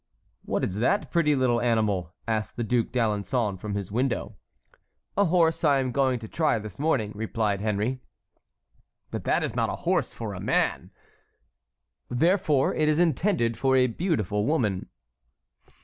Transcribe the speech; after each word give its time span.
"What 0.45 0.63
is 0.63 0.77
that 0.77 1.11
pretty 1.11 1.35
little 1.35 1.61
animal?" 1.61 2.11
asked 2.27 2.57
the 2.57 2.63
Duc 2.63 2.87
d'Alençon 2.87 3.59
from 3.59 3.75
his 3.75 3.91
window. 3.91 4.35
"A 5.15 5.25
horse 5.25 5.63
I 5.63 5.77
am 5.77 5.91
going 5.91 6.17
to 6.21 6.27
try 6.27 6.57
this 6.57 6.79
morning," 6.79 7.11
replied 7.13 7.61
Henry. 7.61 8.01
"But 9.11 9.25
that 9.25 9.43
is 9.43 9.55
not 9.55 9.69
a 9.69 9.75
horse 9.85 10.11
for 10.11 10.33
a 10.33 10.39
man." 10.39 10.89
"Therefore 12.09 12.73
it 12.73 12.89
is 12.89 12.97
intended 12.97 13.59
for 13.59 13.75
a 13.75 13.85
beautiful 13.85 14.47
woman." 14.47 14.89